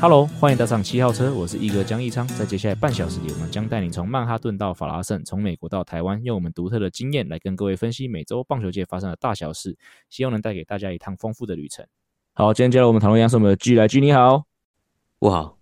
[0.00, 2.26] Hello，欢迎搭上七号车，我是一哥江一昌。
[2.28, 9.76] 在接下来半小时里，我们将带你从曼哈顿到法拉盛，从美国到台湾，用我们独特的经验来跟各位分析美洲棒球界发生的大小事，
[10.08, 11.86] 希望能带给大家一趟丰富的旅程。
[12.32, 14.46] 好，今天加入我们讨论一样是我们的 G 来 G，你好，
[15.18, 15.58] 我好，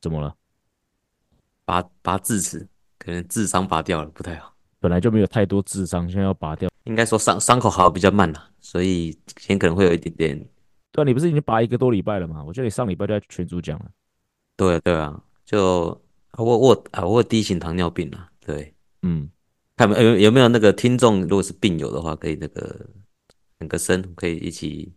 [0.00, 0.34] 怎么了？
[1.66, 2.66] 拔拔智齿，
[2.98, 4.54] 可能智商拔掉了，不太好。
[4.80, 10.48] 本来就没有太多智商，现在要拔掉，应该说伤伤口好比较慢了，所以今天可能会有一点点。
[10.92, 12.42] 对啊，你不是已经拔一个多礼拜了吗？
[12.44, 13.90] 我觉得你上礼拜就在群主讲了。
[14.56, 16.00] 对啊，对啊，就
[16.36, 18.28] 我我啊，我有第一型糖尿病啊。
[18.40, 19.28] 对，嗯，
[19.76, 22.88] 看有有没有那个听众，如果是病友的话，可以那个
[23.60, 24.92] 很个声，可以一起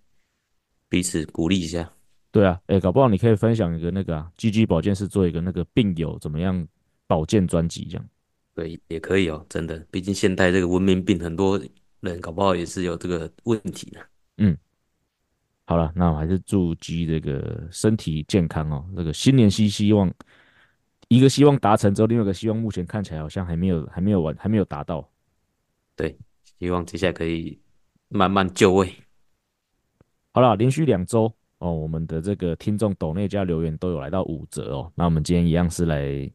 [0.89, 1.91] 彼此鼓励一下。
[2.31, 6.65] 对啊，哎，搞不好你可以分享一个那个啊，GG 保健室做一个那个病友怎么样
[7.05, 8.09] 保健专辑这样。
[8.55, 11.61] 对，也可以哦，真的，毕竟现代这个文明病，很多
[11.99, 13.99] 人搞不好也是有这个问题的。
[14.37, 14.57] 嗯。
[15.71, 18.85] 好了，那我还是祝鸡这个身体健康哦。
[18.93, 20.13] 这个新年新希望，
[21.07, 25.09] 一个希望达成之后，另外一个希望目前看起来好像还没有还没有完，还没有达到。
[25.95, 26.13] 对，
[26.59, 27.57] 希望接下来可以
[28.09, 28.93] 慢慢就位。
[30.33, 34.91] 好了，连续两周哦，我们的这个听众抖内加留言都有来到五折哦。
[34.93, 36.29] 那我们今天一样是来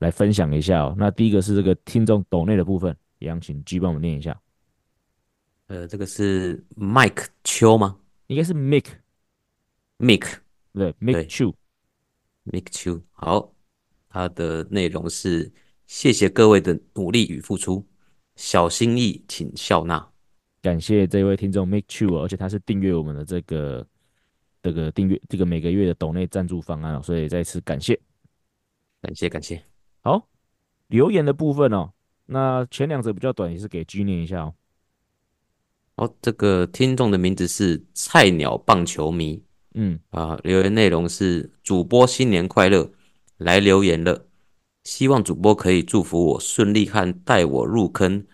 [0.00, 0.92] 来分享一下哦。
[0.98, 4.36] 那第一个是这个听众抖内的部分，一样请 G 帮我们念一下。
[5.68, 7.96] 呃，这个是 Mike 秋吗？
[8.26, 10.28] 应该是 Make，Make，
[10.72, 13.54] 对，Make Chu，Make Chu 好，
[14.08, 15.52] 它的内容是
[15.86, 17.86] 谢谢各位的努力与付出，
[18.36, 20.10] 小心意请笑纳。
[20.62, 23.86] 感谢这位听众 Make Chu，而且他是订阅我们的这个
[24.62, 28.00] 这个订阅这个每个月的抖内赞助方案哦，所以再次感谢，
[29.02, 29.62] 感谢感谢。
[30.00, 30.26] 好，
[30.86, 31.92] 留言的部分哦，
[32.24, 34.54] 那前两者比较短，也是给 G 念一下哦。
[35.96, 39.40] 哦，这个听众的名字是菜鸟棒球迷，
[39.74, 42.90] 嗯啊，留言内容是主播新年快乐，
[43.36, 44.26] 来留言了，
[44.82, 48.26] 希望主播可以祝福我顺利和带我入坑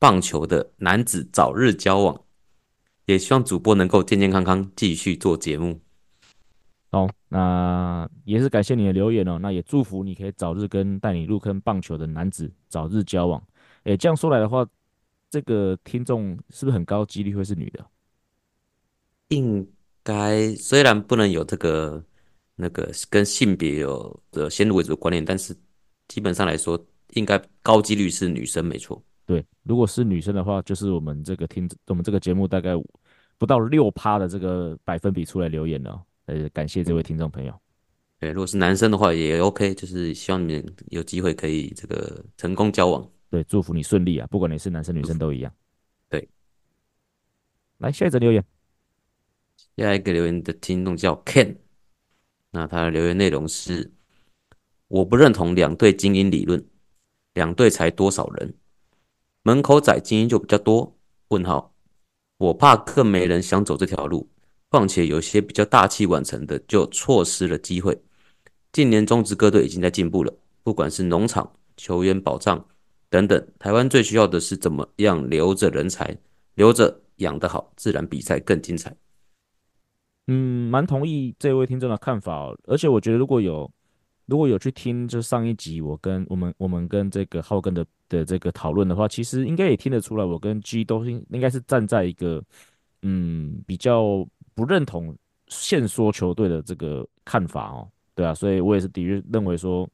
[0.00, 2.20] 棒球的男子早日交往，
[3.06, 5.80] 也希望主播能够健健康康继续做节目。
[6.90, 13.40] 好，那也是感谢你的留言哦，那也祝福你可以早日跟带你入坑棒球的男子早日交往。
[13.84, 14.66] 诶，这样说来的话。
[15.34, 17.84] 这个听众是不是很高几率会是女的？
[19.30, 19.68] 应
[20.04, 22.00] 该虽然不能有这个
[22.54, 25.52] 那个跟性别有的先入为主的观念，但是
[26.06, 26.80] 基本上来说，
[27.14, 29.02] 应该高几率是女生没错。
[29.26, 32.74] 对，如果是女生的话，就是我们这个听我们这个节目大概
[33.38, 36.00] 不到六趴的这个百分比出来留言了。
[36.26, 37.52] 呃，感谢这位听众朋友。
[38.20, 43.10] 对，如果是男生的话也 OK，就是希望你们有机会可以这个成功交往。
[43.34, 44.28] 对，祝福你顺利啊！
[44.28, 45.52] 不管你是男生女生都一样。
[46.08, 46.28] 对，
[47.78, 48.44] 来下一则留言。
[49.76, 51.56] 下一个留言的听众叫 Ken，
[52.52, 53.90] 那他的留言内容是：
[54.86, 56.64] 我不认同两队精英理论，
[57.32, 58.54] 两队才多少人？
[59.42, 60.96] 门口仔精英就比较多？
[61.30, 61.74] 问号，
[62.36, 64.30] 我怕更没人想走这条路。
[64.68, 68.00] 况且有些比较大器晚成的就错失了机会。
[68.70, 72.64] 近年中职各队已经在进步了，不管是农场、球员保障。
[73.14, 76.18] 等等，台湾最需要的是怎么样留着人才，
[76.56, 78.92] 留着养得好，自然比赛更精彩。
[80.26, 82.52] 嗯，蛮同意这位听众的看法。
[82.64, 83.70] 而且我觉得如果有
[84.26, 92.42] 如果有去听，就上一集我跟我们我们跟这个浩根的的这个讨论的话，其实应该也听得出来，我跟 G 都应应该是站在一个
[93.02, 94.26] 嗯比较
[94.56, 97.88] 不认同限缩球队的这个看法哦。
[98.16, 99.88] 对啊，所以我也是的确认为说。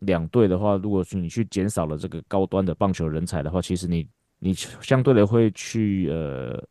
[0.00, 4.06] 两队的话，如果是你去减少了这个高端的棒球人才的话，其实你
[4.38, 6.62] 你相对的会去呃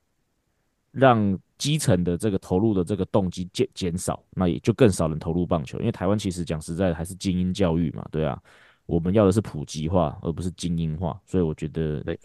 [0.91, 5.77] 让基层的这个投入的这个动机减减少，那也就更少人投入棒球。
[5.80, 8.42] 因为台湾其实讲实在还是精英教育嘛，对啊，
[8.86, 12.19] 我们要的是普及化，而不是精英化，所以我觉得对，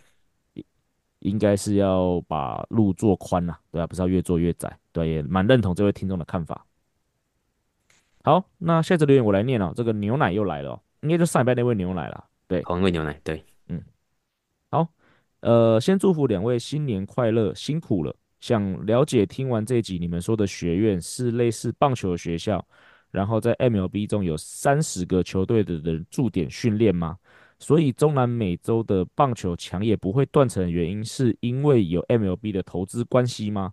[1.19, 6.64] 应该是要把路做宽呐，对啊，不是要越做越窄，对，也蛮认同这位听众的看法。
[8.23, 10.81] 好，那下则留言我来念哦，这个牛奶又来了。
[11.04, 13.80] 应该就上礼拜那位牛奶了，对，黄味牛奶，对，嗯，
[14.70, 14.88] 好，
[15.40, 18.16] 呃，先祝福两位新年快乐，辛苦了。
[18.40, 22.66] 想了解听完这集你们说的学院是类似棒球学校，
[23.10, 27.18] 然后在 MLB 中有三十个球队的人驻点训练吗？
[27.58, 33.72] 所以中南美洲的棒球强也不会断层的原因，是因为有 MLB 的投资关系吗？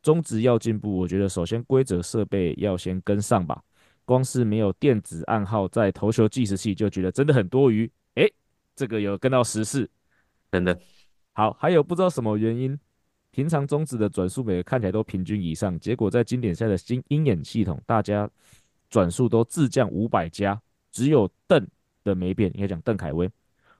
[0.00, 3.62] 中职要进步，我觉得首先规则设备要先跟上吧。
[4.08, 7.90] 光是没有电子暗号在投球计时器，就觉得真的很多余。
[8.14, 8.32] 诶，
[8.74, 9.86] 这个有跟到时事，
[10.50, 10.80] 真的
[11.34, 11.52] 好。
[11.52, 12.80] 还有不知道什么原因，
[13.30, 18.26] 平常中指的转速每个看起来都平均以上，结果在经典赛的新鹰眼系统，大家
[18.88, 20.58] 转速都自降五百加，
[20.90, 21.68] 只有邓
[22.02, 22.50] 的没变。
[22.54, 23.30] 应该讲邓凯威，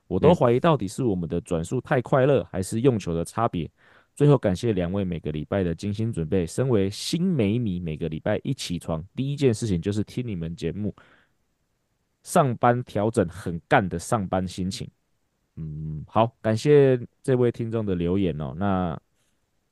[0.07, 3.67] 我都怀疑到底是我们的转速太快乐，还是用球的差别。
[4.19, 6.45] 最后感谢两位每个礼拜的精心准备。
[6.45, 10.93] 身为新美米，每个礼拜一起床，第一件事情就是听你们节目，
[12.23, 14.85] 上班调整很干的上班心情。
[15.55, 18.53] 嗯，好，感谢这位听众的留言哦。
[18.57, 18.99] 那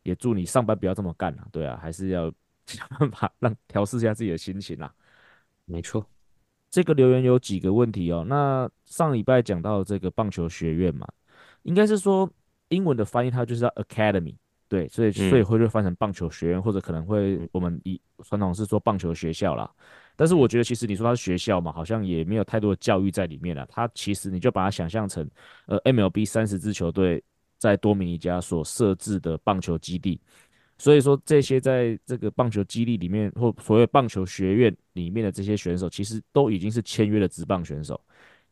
[0.03, 2.33] 也祝你上班不要这么干啊，对啊，还是要
[2.67, 4.89] 想办法让调试一下自己的心情啊。
[5.65, 6.09] 没错，
[6.69, 8.23] 这个留言有几个问题哦。
[8.25, 11.05] 那上礼拜讲到这个棒球学院嘛，
[11.63, 12.31] 应该是说。
[12.69, 14.35] 英文的翻译它就是叫 academy，
[14.67, 19.69] 对，所以所以会就翻成棒球学院，嗯、或者可能会我们以传统是说棒球学校啦。
[20.15, 23.65] 但是我觉得其实你说它是学校嘛，好像也没有太多的教育在里面了。
[23.69, 25.29] 它其实你就把它想象成
[25.67, 27.23] 呃 MLB 三十支球队
[27.57, 30.19] 在多米尼加所设置的棒球基地。
[30.79, 37.99] 所以说这些在这个棒球基地里面或所谓棒球学院里面的这些选手，其实都已经是签约的职棒选手，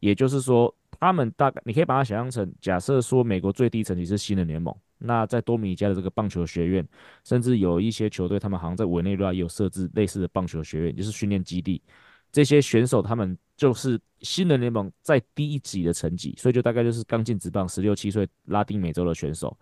[0.06, 0.74] 也就是说。
[0.98, 6.88] 他们大概你可以把它想象成，假设说美国最低层级是新人联盟，那在多米尼加的这个棒球学院，
[7.26, 11.84] 甚至有一些球队，他们好像在委内瑞拉也有设置类似的棒球学院，就是训练基地。
[12.32, 19.56] 这些选手他们就是新人联盟在低一级的层级，所以就大概就是刚进职棒十六七岁拉丁美洲的选手，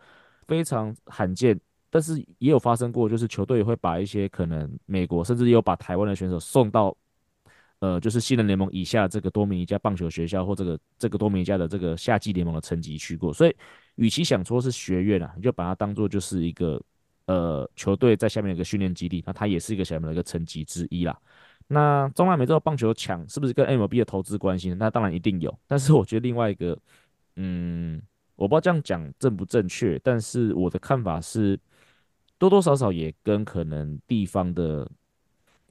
[0.47, 1.59] 非常罕见。
[1.89, 6.95] 但是也有发生过，就是球队也会把一些可能美国甚至也有把台湾的选手送到。
[7.83, 13.53] 呃，就是新人联盟以下这个多米尼加棒球学校或这个这个多米尼加的这个夏季联盟的层级去过，所以
[13.95, 16.81] 与其想说是学院啊，你就把它当做就是一个
[17.25, 21.13] 呃球队在下面的一个训练基地，那它也是一个下面的一个层级之一啦。
[21.67, 24.77] 那中南美洲棒球强是不是跟 MLB 的投资关系呢？
[24.79, 26.79] 那当然一定有，但是我觉得另外一个，
[27.35, 28.01] 嗯，
[28.37, 31.59] 我不知道这样讲正不正确，但是我的看法是
[32.37, 34.89] 多多少少也跟可能地方的。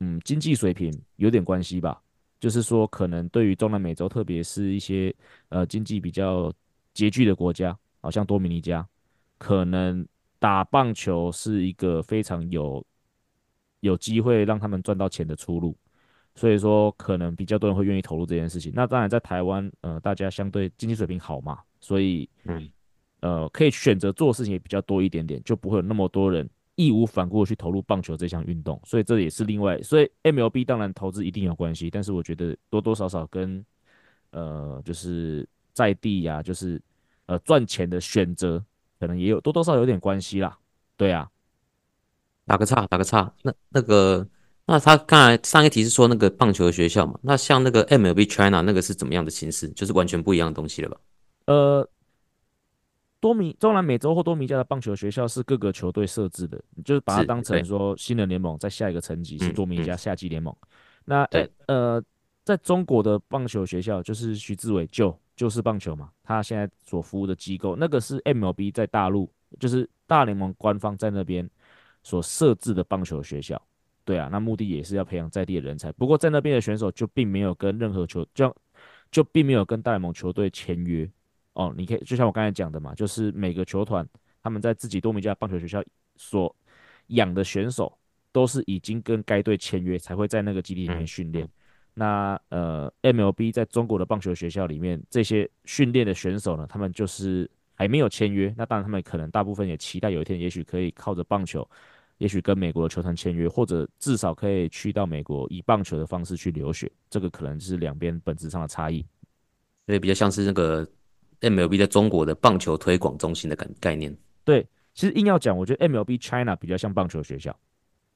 [0.04, 2.02] 嗯，经济水平有点关系吧，
[2.40, 5.14] 就是说，可能对于中南美洲，特别是一些
[5.48, 6.52] 呃经济比较
[6.92, 8.84] 拮据的国家，好像多米尼加，
[9.38, 10.04] 可能
[10.40, 12.84] 打棒球是一个非常有
[13.78, 15.76] 有机会让他们赚到钱的出路，
[16.34, 18.72] 所以说可能比较多人会愿意投入这件事情。
[18.74, 22.68] 那当然，在台湾，呃，大家相对经济水平好嘛，所以嗯，
[23.20, 26.50] 呃，可以选择做的事情也比较多一点点，就不会有那么多人。
[26.74, 33.64] 义无反顾的去投入棒球这项运动，所以这也是另外，所以 MLB 当然投资一定有关系，但是我觉得多多少少跟
[34.30, 36.80] 呃就是在地呀、啊，就是
[37.26, 38.64] 呃赚钱的选择
[38.98, 40.58] 可能也有多多少少有点关系啦。
[40.96, 41.28] 对啊，
[42.46, 44.26] 打个岔，打个岔，那那个
[44.66, 49.68] 那他刚才上一题是说那个棒球的学校嘛，那像那个 MLB China 那个是怎么样的形式？
[49.70, 50.96] 就是完全不一样的东西了吧？
[51.46, 51.88] 呃。
[53.22, 60.52] 多米中南美洲或多米加的棒球学校是各个球队设置的，你就是把它当成说新人联盟在下一个层级是多米加夏季联盟。
[61.04, 61.22] 那
[61.66, 62.02] 呃，
[62.44, 69.30] 在中国的棒球学校就是徐志伟就就是棒球嘛，他现在所服务的机构那个是 MLB 在大陆
[69.60, 71.48] 就是大联盟官方在那边
[72.02, 73.60] 所设置的棒球学校。
[74.04, 75.92] 对啊，那目的也是要培养在地的人才。
[75.92, 78.52] 不过在那边的选手就并没有跟任何球就
[79.12, 81.08] 就并没有跟大联盟球队签约。
[81.54, 84.06] 哦，你可以就像我刚才讲的嘛，就是每个球团
[84.42, 85.84] 他们在自己多米加棒球学校
[86.16, 86.54] 所
[87.08, 87.92] 养的选手，
[88.32, 91.46] 都是已经跟该队签约才会在那个基地里面训练。
[91.94, 98.54] 那呃，MLB 在中国的棒球学校里面，这些训练的选手呢，他们就是还没有签约。
[98.56, 101.68] 那当然，他们可能大部分也期待有一天，也许可以靠着棒球，
[102.16, 106.90] 也许跟美国的球团签约，或者至少可以去到美国以棒球的方式去留学。
[107.10, 109.04] 这个可能是两边本质上的差异，
[109.84, 110.88] 所以比较像是那个。
[111.42, 117.56] MLB 在中国的棒球推广中心的概概念，对，其实硬要讲，我觉得 MLB China 比较像棒球学校。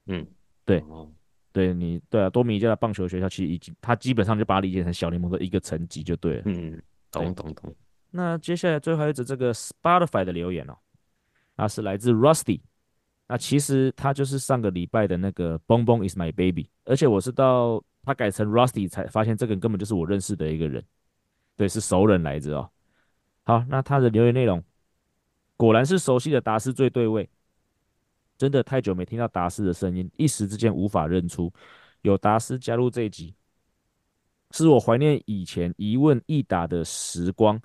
[0.07, 0.25] 嗯，
[0.65, 1.11] 对，哦、
[1.51, 6.43] 对你，对啊，多米尼加的棒球学校其实已经，它基本上就把它理解成小联盟的一个层级就对了。
[6.45, 6.81] 嗯，
[7.11, 7.75] 懂懂懂。
[8.09, 10.77] 那接下来最后一则这个 Spotify 的留言哦，
[11.57, 12.61] 那是来自 Rusty，
[13.27, 20.81] 那其实他就是上个礼拜的那个 Bong Bong is my baby，而且我是到他改成 Rusty 才发现这个人根本就是我认识的一个人，
[21.57, 22.69] 对，是熟人来着哦。
[23.47, 24.61] 好，那他的留言内容
[25.55, 27.29] 果然是熟悉的达斯最对味，
[28.37, 31.49] 真的太久没听到达斯的声音，一时之间无法认出。
[32.01, 33.33] 有达斯加入这一集，
[34.51, 37.57] 是我怀念以前一问一答的时光，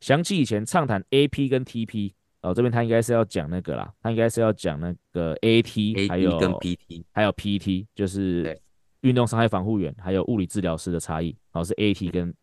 [0.00, 8.58] 想起以前畅谈 AP 跟 TP 哦，这边他应该是要讲那个啦，他应该是要讲那个 AT 还有 PT 还有 PT，就是
[9.02, 12.34] 运动伤害防护员还有物理治疗师的差异，哦是 AT 跟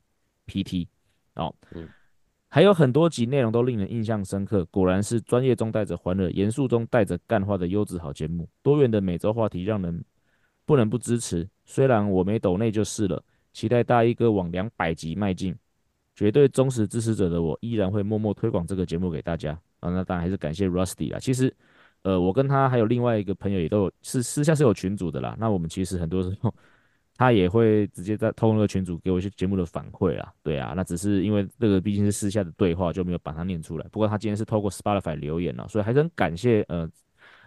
[0.46, 0.88] PT
[1.34, 1.90] 哦，嗯，
[2.54, 10.06] 还有很多集内容都令人印象深刻，果然是专业中带着欢乐，严肃中带着干话的优质好节目，多元的每周话题让人
[10.64, 13.24] 不能不支持，虽然我没抖内就是了。
[13.54, 15.56] 期待大衣哥往两百集迈进，
[16.16, 19.90] 绝对忠实支持者的我依然会默默推广这个节目给大家啊！
[19.90, 21.18] 那当然还是感谢 Rusty 啦。
[21.18, 21.52] 其实，
[22.04, 25.36] 呃，我跟他还有另外一个朋友也都有是私下是有群组的啦。
[25.40, 26.54] 那我们其实很多时候
[27.16, 30.34] 他也会直接在通过那个群组给我一些节目的反馈啦。
[30.44, 33.88] 对啊，那只是因为这个毕竟是私下的对话，就没有把它念出来。
[33.90, 36.90] 不过他今天是透过 Spotify 留言了，所以还是很感谢呃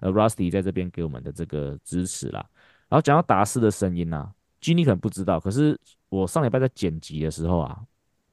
[0.01, 2.45] 呃 Rusty 在这边给我们的这个支持啦。
[2.89, 4.33] 然后讲到达斯的声音啊。
[4.59, 7.79] G 你可能不知道，可是我上礼拜在剪辑的时候啊，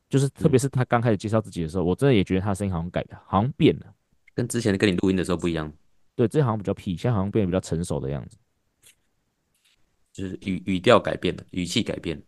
[0.10, 3.94] 就是特别是他刚开始介绍自己的时候，嗯、我真的也觉得他的声音好像改了，好像变了，
[4.34, 5.72] 跟之前跟你录音的时候不一样。
[6.16, 8.38] 对，之前好像比较屁，现在好像变得比较成熟的样子，
[10.14, 12.24] 就是语语调改变了，语气改变了。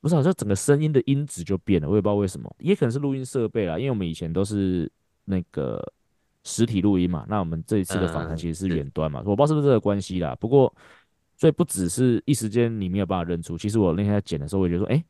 [0.00, 4.90] 不是、好像整个声音的音质就变了，我也不知道为什么，也可能是录音设备啦，因为我们以前都是
[5.24, 5.82] 那个
[6.44, 10.74] 实体录音嘛，那我们这一次的访谈其实是远端嘛，嗯、我不知道是不是这个关系啦，不过。
[11.40, 15.04] 所以不只是一时间你没有办法认出，其实我那天在剪的时候，我也觉得说，哎、欸，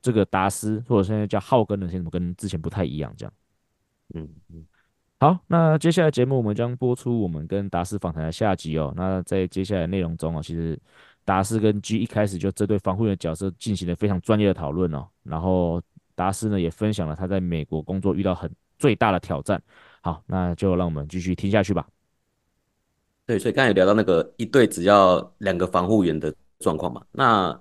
[0.00, 3.12] 这个达斯或者现在叫浩根的，现在怎么跟之前不太一样？
[3.18, 3.32] 这样，
[4.14, 4.64] 嗯嗯，
[5.18, 8.94] 好，那接下来节目我们将播出我们跟达斯访谈的下集哦。
[8.96, 10.78] 那在接下来内容中哦，其实
[11.26, 15.06] 达斯跟 G 一开始就针对防护员的角色进行了非常专业的讨论哦。
[15.22, 15.82] 然后
[16.14, 19.62] 达斯呢也分享了他在美国工作遇到很最大的挑战。
[20.00, 21.86] 好，那就让我们继续听下去吧。
[23.26, 27.60] 对，所以刚才有聊到那个一队只要两个防护员的状况嘛，那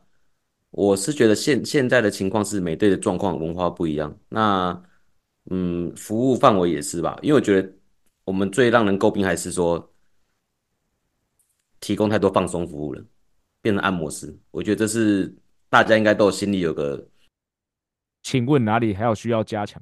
[0.70, 4.80] 我是觉得现现在的情况是每队的状况文化不一样，那
[5.50, 7.74] 嗯，服务范围也是吧，因为我觉得
[8.26, 9.92] 我们最让人诟病还是说
[11.80, 13.04] 提供太多放松服务了，
[13.66, 15.34] 变成按摩师，我觉得这是
[15.70, 17.08] 大家应该都心里有个，
[18.22, 19.82] 请问哪里还有需要加强？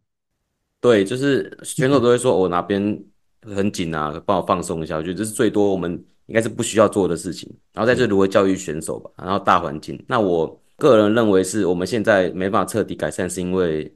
[0.79, 3.03] 对，就是选手都会说我哪边。
[3.45, 4.95] 很紧啊，帮我放松一下。
[4.95, 5.91] 我觉得这是最多我们
[6.27, 7.53] 应该是不需要做的事情。
[7.73, 10.01] 然后在这如何教育选手吧，然后大环境。
[10.07, 13.93] 那我个人认为是我们现在没办法彻底改善，是因为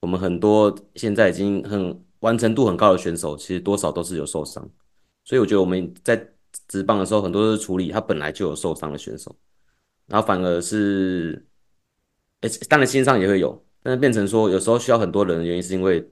[0.00, 4.66] 我们很多现在已经很完成度很高的选手，其实多少都是有受伤。
[5.22, 6.16] 所以我觉得我们在
[6.68, 9.34] 职棒的时候，很多是处理他本来就有受伤的选手，
[10.06, 11.46] 然后反而是，
[12.40, 16.06] 诶，当然心上也会有，但是变成说有时候需要很多人的原因，是因为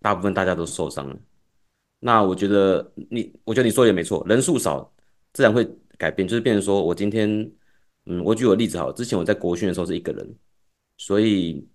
[0.00, 1.16] 大部分大家都受伤了。
[2.00, 4.92] 那我觉得你，我觉得你说也没错，人数少
[5.32, 5.66] 自然会
[5.96, 7.28] 改变，就是变成说我今天，
[8.04, 10.36] 嗯，我举个例子好，之前我在国训的时候是一个人，
[10.98, 11.66] 所以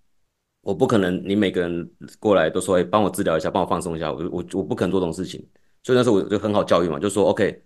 [0.62, 1.90] 我不可能你每个人
[2.20, 5.44] 过来都说，哎，帮我治疗一下，帮我放松一下，我我我不可能做这种事情，
[5.82, 7.62] 所以那时候我就很好教育嘛，就说 OK，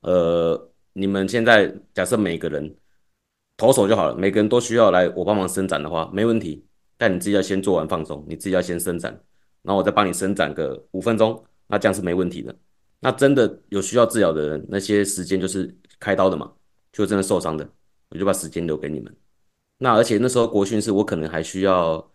[0.00, 2.76] 呃，你们现在假设每个人
[3.56, 6.64] 投手就好了，每个人都需要来我帮忙伸展的话，没问题，
[6.96, 9.12] 但你自己要先做完放松，你自己要先伸展，
[9.62, 11.44] 然后我再帮你伸展个五分钟。
[11.66, 12.54] 那这样是没问题的。
[13.00, 16.52] 那真的有需要治疗的人，那些时间就是开刀的嘛，
[16.92, 17.68] 就真的受伤的，
[18.08, 19.14] 我就把时间留给你们。
[19.76, 22.10] 那而且那时候国训是我可能还需要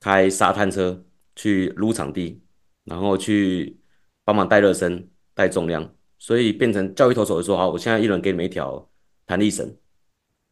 [0.00, 2.40] 开沙滩车去撸场地，
[2.84, 3.78] 然后去
[4.24, 8.88] 帮忙带热身、带重量，所以变成教育投手就说：好，我现在一人给你们一条
[9.26, 9.68] 弹力绳，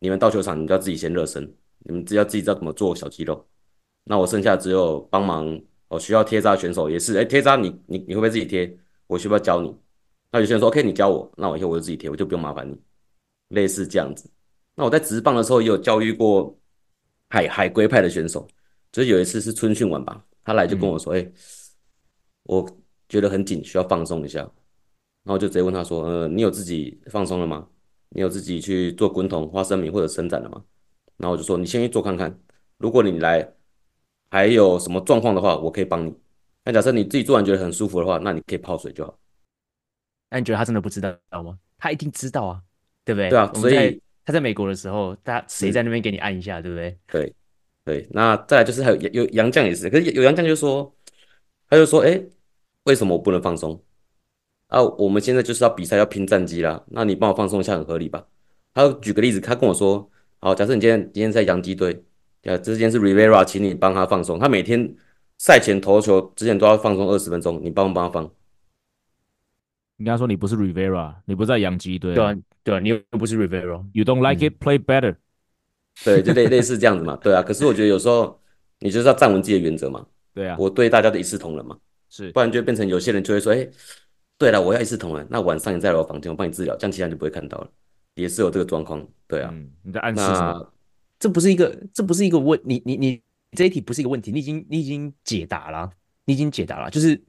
[0.00, 1.44] 你们到球场你们就要自己先热身，
[1.84, 3.46] 你们只要自己知道怎么做小肌肉。
[4.02, 5.60] 那我剩下只有帮忙。
[5.90, 8.76] 哦，需要贴扎选手也是，哎，贴扎你你你会不会自己贴？
[9.08, 9.72] 我需不需要教你？
[10.30, 12.76] 那有些人说，OK，你教我，那我以后我就自己贴，我就不用麻烦你，
[13.48, 14.30] 类似这样子。
[14.76, 16.56] 那我在职棒的时候也有教育过
[17.28, 18.46] 海海龟派的选手，
[18.92, 21.32] 就是有一次是春训完吧，他来就跟我说，哎、嗯，
[22.44, 24.48] 我觉得很紧，需要放松一下，
[25.24, 27.68] 然后就直接问他说，呃，你有自己放松了吗？
[28.10, 30.64] 你有自己去做滚筒、花生米或者伸展了吗？
[31.16, 32.38] 然后我就说，你先去做看看，
[32.78, 33.54] 如果你来。
[34.32, 36.16] 还有什么状况的话，我可以帮你。
[36.64, 39.18] 那假设你自己做完觉得很舒服的话，那你可以泡水就好。
[40.30, 41.58] 那你觉得他真的不知道吗？
[41.78, 42.62] 他一定知道啊，
[43.04, 43.28] 对不对？
[43.28, 46.96] 对啊，所以他在美国的时候，他谁在那边给你按一下，对不对？
[47.08, 47.34] 对
[47.84, 48.08] 对。
[48.12, 50.94] 那再来就是还有有杨绛也是，可是有杨绛就说，
[51.68, 52.22] 他就说，哎，
[52.84, 53.82] 为什么我不能放松？
[54.70, 58.24] 啊，我们现在就是要比赛要拼战绩啦，那你帮我放松一下很合理吧？
[58.72, 60.08] 他举个例子，他跟我说，
[60.38, 62.02] 好，假设你今天今天在洋基队。
[62.42, 64.38] 对啊，之前是 Rivera，请你帮他放松。
[64.38, 64.94] 他每天
[65.36, 68.24] 赛前投球之前都要放松二十分钟，你帮不帮他放？
[69.96, 72.14] 你刚刚说你不是 Rivera，你不在洋基队。
[72.14, 72.34] 对啊，
[72.64, 73.84] 对啊，你又不是 Rivera。
[73.92, 74.54] You don't like it?
[74.58, 75.16] Play better。
[76.02, 77.42] 对，就类类似这样子嘛，对啊。
[77.42, 78.40] 可是我觉得有时候
[78.78, 81.76] 你就是要站稳自己的原则嘛，对啊，我对大家的一视同仁嘛，
[82.08, 83.70] 是，不然就变成有些人就会说，哎、欸，
[84.40, 87.70] 对了，我要一视同仁，那晚上你再来我房间，我帮你治疗，这样其他人就不会看到了，
[88.14, 89.50] 也是有这个状况，对啊。
[89.52, 90.72] 嗯，你在暗示什么？
[91.18, 93.20] 这不是一个，这不是一个问，你你你
[93.52, 95.90] 这一题不是一个问题，你已经你已经解答了，
[96.24, 97.20] 你已经解答了，就是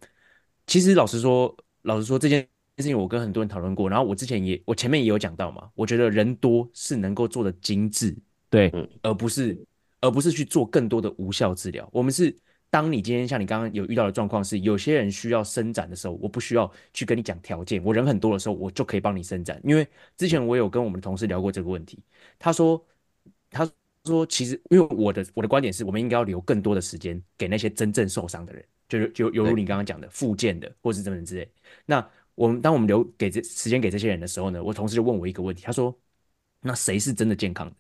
[0.66, 2.48] 其实老实说，老实说这件。
[2.78, 8.16] 事情我跟很多人讨论过，然后我之前也我前面也有讲到嘛，我觉得人多是能够做的精致，
[8.50, 8.72] 对，
[9.04, 9.56] 而不是
[10.00, 11.88] 而不是去做更多的无效治疗。
[11.92, 12.36] 我们是
[12.72, 19.62] 当你今天像你刚刚有遇到的状况是，有些人需要伸展的时候，我不需要去跟你讲条件，我人很多的时候，我就可以帮你伸展。
[19.64, 19.88] 因为
[20.18, 22.00] 之前我有跟我们的同事聊过这个问题，
[22.40, 22.84] 他说
[23.52, 23.70] 他
[24.06, 31.48] 说其实因为我的我的观点是我们应该要留更多的时间给那些真正受伤的人，就是就犹如你刚刚讲的复健的或是怎么之类，
[31.86, 32.10] 那。
[32.34, 35.96] 我们当我们留给这时间给这些人的时候呢，我同事就问我一个问题，他说
[36.62, 37.76] ：“那谁是真的健康的？”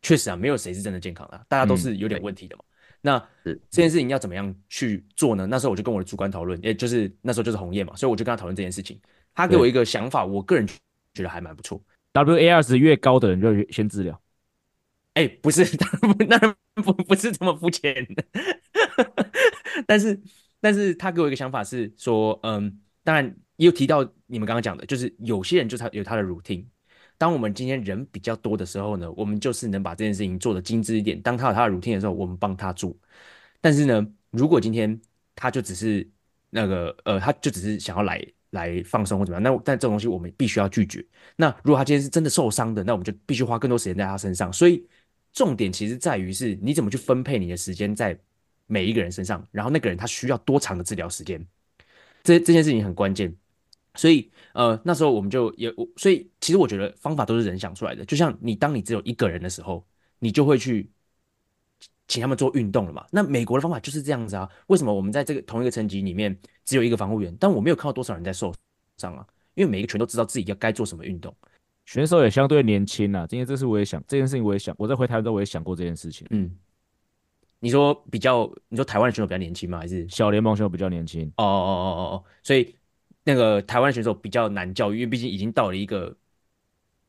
[0.00, 2.62] 确实啊，没有谁是真的健康的啊，大家都是有点问题的嘛。
[2.68, 2.73] 嗯、
[3.06, 5.46] 那这件事情要怎么样去做呢？
[5.46, 8.98] 那时候我就跟我的主管讨论，也就是那时候就是红叶嘛，所以我就跟他讨论这件事情。
[9.34, 10.66] 他给我一个想法，我个人
[11.12, 11.78] 觉得还蛮不错。
[12.14, 14.18] WAR 值越高的人就先治疗。
[15.12, 15.64] 哎，不是，
[16.26, 16.38] 那
[16.82, 18.24] 不不是这么肤浅的。
[19.86, 20.18] 但是，
[20.60, 23.36] 但是他给我一个想法是说，嗯，当然。
[23.56, 26.64] 也有提到你们刚刚讲的，就是有些人就是他有他的 routine。
[27.16, 31.20] 当我们今天人比较多的时候呢，我们就是能把这件事情做得精致一点。
[31.22, 32.94] 当他有他的 routine 的时候，我们帮他做。
[33.60, 35.00] 但是呢，如果今天
[35.34, 36.06] 他就只是
[36.50, 41.04] 那个呃，他就只是想要来来放松或怎么样，那但这种东西我们必须要拒绝。
[41.36, 44.52] 那如果他今天是真的受伤的，那我们就必须花更多时间在他身上。
[44.52, 44.86] 所以
[45.32, 48.18] 重点其实在于是你怎么去分配你的时间在
[48.66, 51.44] 每一个人身上，然后那个人他需要多长的治疗时间，
[52.22, 53.34] 这这件事情很关键。
[53.96, 58.04] 所以，呃，那时候我们就也，所以其实我觉得方法都是人想出来的。
[58.04, 59.86] 就像你，当你只有一个人的时候，
[60.18, 60.90] 你就会去
[62.08, 63.06] 请他们做运动了嘛。
[63.12, 64.50] 那美国的方法就是这样子啊。
[64.66, 68.52] 为什么我们在这个同一个层级里面只有一个防护员，但我没有看到多少人在受
[68.98, 69.24] 伤啊？
[69.54, 71.32] 因为每一个全都知道自己要该做什么运动，
[71.86, 73.24] 选手也相对年轻啊。
[73.28, 76.26] 今天这次我也想这件事情，我也想我在回台湾之后我也想过这件事情。
[76.30, 76.50] 嗯，
[77.60, 79.78] 你说比较，你说台湾的选手比较年轻吗？
[79.78, 81.30] 还是小联盟选手比较年轻？
[81.36, 82.74] 哦哦哦哦哦，所以。
[83.24, 86.14] 那个台湾选手比较难教育，因为毕竟已经到了一个，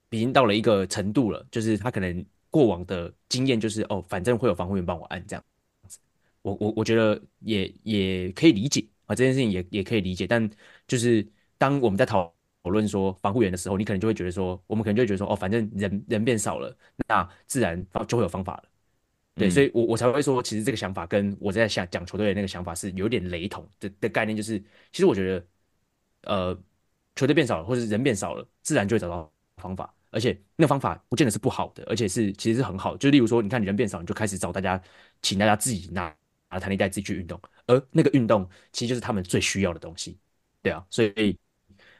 [0.09, 5.43] 已经到了一个程度了，就是他可能过往的经验就是哦，反正会有防护员帮我按这样
[5.89, 5.99] 子。
[6.41, 10.25] 我我我觉得也也可以理解啊，这件事情也也可以理解。
[10.25, 10.49] 但
[10.87, 16.73] 就是当我们在讨讨论说防护员的时候，你可能就会觉得说，我们可能就会觉得说，哦，反正人人变少了，
[17.09, 18.63] 那自然就会有方法了。
[19.35, 24.57] 对，所以我我才会说，其实这个想法跟我在想讲球队的那个想法是有点雷同的的概念，就是
[24.93, 25.45] 其实我觉得。
[26.25, 26.57] 呃，
[27.15, 32.97] 球队变少了，或者人变少了，自然就会找到方法，而且那个方法不见得是不好的，而且是其实是很好。
[32.97, 34.81] 就例如说，你看你人变少，你就开始找大家，
[35.21, 36.13] 请大家自己拿
[36.49, 40.17] 拿弹力带自己去运动，而那个运动其实就是他们最需要的东西，
[40.61, 40.85] 对啊。
[40.89, 41.37] 所以，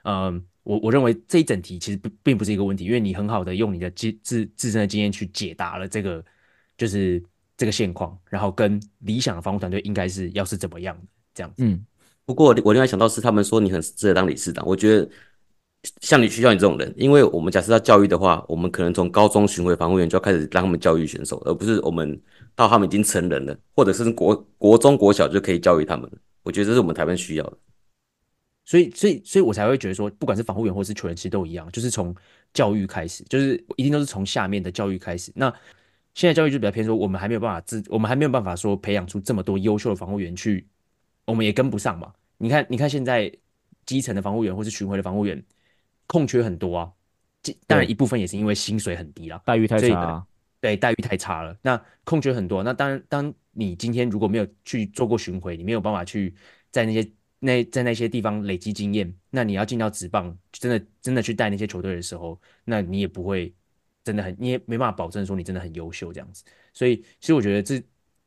[0.04, 6.24] 嗯、呃，我我认为这一整题其实并并不是一个问题，因为你很好的用你的自自自身的经验去解答了这个
[6.78, 7.24] 就是
[7.58, 11.86] 这个现况，然后跟理想的防护团队应该是要是怎么样的这样子，嗯。
[12.26, 14.66] 不过我另外想到是，他们说你很适合当理事长。
[14.66, 15.08] 我觉得
[16.02, 22.20] 像你需要你这种人，因为我们假设要教育的话，我们可能从高中巡回防护员就要开始让他们教育选手，而不是我们
[22.56, 26.10] 到他们已经成人了，或者是国国中国小就可以教育他们。
[26.42, 27.58] 我觉得这是我们台湾需要的。
[28.66, 32.16] 所以，所以，所以我才会觉得说，不管是防护员或是球员，其实都一样，就是从
[32.52, 35.32] 教育开始，就是一定都是从下面的教育开始。
[35.36, 35.54] 那
[36.16, 40.68] 现在教育就比较偏说，我们还没有办法自，我们还没有办法说培养出这么多优秀的防护员去。
[41.26, 42.14] 我们也跟不上嘛？
[42.38, 43.32] 你看，你看现在
[43.86, 45.42] 基层的防护员或是巡回的防护员
[46.08, 46.92] 空缺很多啊。
[47.68, 50.26] 当然一部分也是因为薪水很低啦，待遇太差了。
[50.60, 51.56] 对，待遇太差了。
[51.62, 56.34] 那空缺很多，那当然，当你今天如果没有去做过巡回，你没有办法去
[56.72, 57.08] 在那些
[57.38, 63.54] 那在那些地方累积经验，那你要进到职棒，真的真的去带那些球队的时候，那你也不会
[64.04, 66.44] 真的很，你也没办法保证说你真的很优秀这样子。
[66.74, 67.80] 所以，其实我觉得这，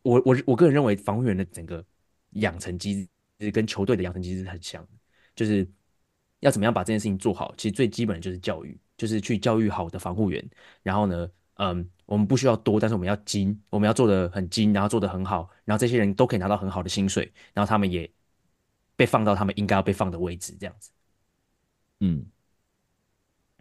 [0.02, 1.84] 我我我个人认为防护员的整个。
[2.30, 4.86] 养成机制跟球队的养成机制很像，
[5.34, 5.66] 就是
[6.40, 7.54] 要怎么样把这件事情做好。
[7.56, 10.46] 其实最基本的就是教育，就是去教育好的防护员。
[10.82, 18.10] 然后呢，嗯，我们不需要多，但是我们要精，我们要做的很精，然后做的很好，然后这些人都可以拿到很好的薪水，然后他们也
[18.94, 20.90] 被放到他们应该要被放的位置，这样子。
[22.00, 22.24] 嗯，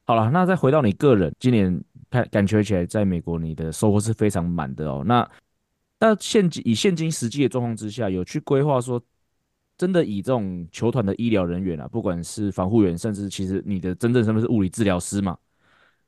[0.06, 5.04] 好了，那再回到你个人，今年看感觉起来，在美国你的收获是非常满的哦。
[5.06, 5.28] 那
[6.00, 9.02] 那现今以现今实际的状况之下，有去规划说，
[9.78, 15.38] 真的以这种球团的医疗人员啊，不管是防护员，甚至其实你的真正身份是物理治疗师嘛，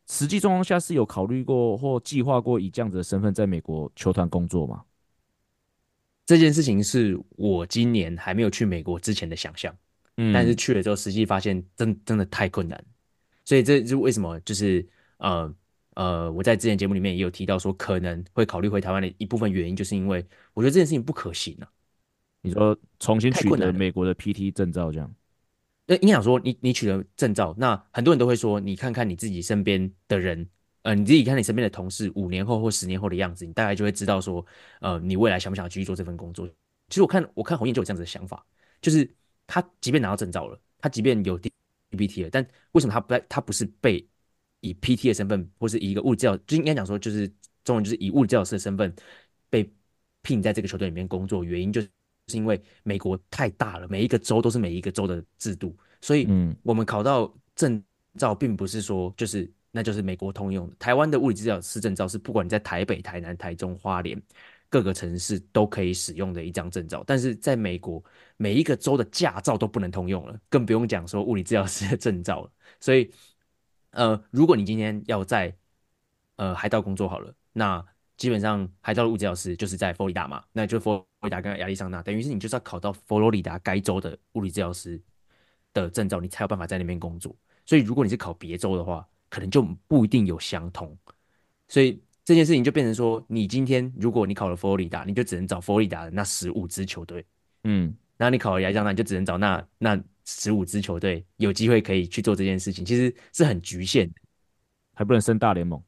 [0.07, 4.83] 实际状况下是有考虑过或计划过以这样子的身份在美国球团工作吗？
[6.25, 9.75] 这件事情是我今年还没有去美国之前的想象，
[10.17, 12.79] 嗯，但是去了之后，实际发现真真的太困难，
[13.43, 15.51] 所以这就是为什么就是呃
[15.99, 21.67] 呃，我在之前节目里面也有提到说可能会考虑回台湾的一部分原因，就是因为我觉得这件事情不可行啊。
[22.41, 25.13] 你说重新取得美国的 PT 证照这样？
[25.85, 30.47] 那你想说你你取得证照，那很多人都会说，你看看你自己身边的人。
[30.83, 34.43] 呃，你自己看你身边的同事五年后或十年后的样子，你大概就会知道说，
[34.79, 36.47] 呃，你未来想不想继续做这份工作？
[36.87, 38.45] 其实我看我看洪彦就有这样子的想法，
[38.81, 39.13] 就是
[39.45, 41.37] 他即便拿到证照了，他即便有
[41.91, 44.07] DPT 了，但为什么他不他不是被
[44.61, 47.31] 以 PT 的身份，或是以一个物理治疗，就应该讲说就是
[47.63, 48.93] 中文就是以物理治疗师的身份
[49.49, 49.69] 被
[50.21, 51.43] 聘在这个球队里面工作？
[51.43, 51.89] 原因就是
[52.33, 57.83] 因为美国太大了，每一个州都是每一个州的制度，所以嗯，我们考到证
[58.17, 59.51] 照并不是说就是。
[59.71, 60.75] 那就是美国通用的。
[60.79, 64.19] 台湾的物理治疗师证照是不管你在台北、台南、台中、花莲
[64.67, 68.03] 各个城市都可以使用的一张证照，但是在美国
[68.35, 72.51] 每一个州的驾照都不能通用了，更不用讲说物理治疗师的证照了。
[72.79, 73.11] 所以，
[73.91, 75.55] 呃，如果你今天要在
[76.35, 77.85] 呃海盗工作好了，那
[78.17, 85.01] 基本上海盗的物理治疗师就是在佛罗里达嘛，那就佛罗里达跟亚利桑那，等于是你就是要考到佛罗里达该州的物理治疗师
[85.73, 87.35] 的证照，你才有办法在那边工作。
[87.65, 90.97] 所以，如果你是考别州的话，可能就不一定有相同，
[91.67, 97.23] 所以这件事情就变成说，你今天如果你考了佛罗里达，你就只能找佛罗里达的那十五支球队，
[97.63, 104.13] 嗯，然后你考了亚利桑那，你就只能找那那十五支球队有机会可以去做这件事情，其实是很局限的，
[104.93, 105.81] 还不能升大联盟。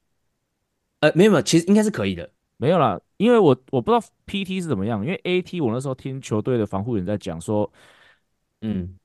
[1.02, 7.72] 呃，没有没有，其实应该是可以的，没有啦，因为我我不知道 PT 是怎么样，因为 AT 我那时候听球队的防护员在讲说，
[8.62, 8.98] 嗯，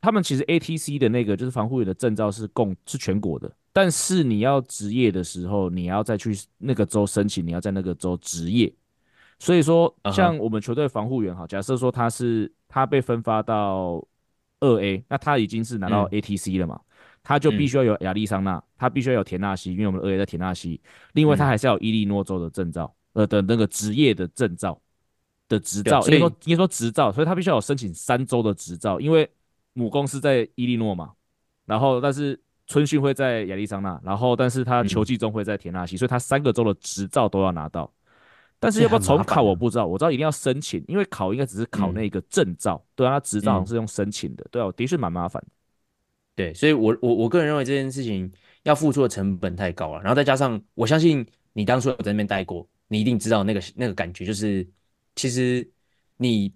[0.00, 3.50] 他们其实 ATC 的那个就是防护员的证照是共是全国的。
[3.72, 8.72] 但是你要职业的时候，你要再去那个州申请，你要在那个州职业。
[9.38, 14.04] 所以说，像我们球队防护员哈，假设说他是他被分发到
[14.60, 16.86] 二 A，那他已经是拿到 ATC 了嘛，嗯、
[17.22, 20.80] 他就必须要有亚利桑那，嗯、他必须要有田纳西，因为我们二 A 在田纳西。
[21.12, 24.80] 另外，他还是要有伊利诺州的证照，呃的那个职业的证照
[25.48, 29.30] 的执照，应该说应该说执照，所以他必须要有申请三州的执照，因为
[29.72, 31.12] 母公司在伊利诺嘛。
[31.66, 32.40] 然后，但是。
[32.70, 37.90] 春训会在亚利桑那，然后但是他球季中会在田纳西，嗯、所以他三个州的执照都要拿到。
[38.60, 45.42] 但是要不要重考我不知道，我知道一定要申请，因为考应该只是考那个证照，嗯、对啊，他执照好像是用申请的，对啊，的确蛮麻烦。
[46.34, 48.30] 对，所以我我我个人认为这件事情
[48.62, 54.66] 要付出的成本太高了，然后再加上我相信你当初有在那边待过，你一定知道那个那个感觉，就是
[55.14, 55.68] 其实
[56.16, 56.52] 你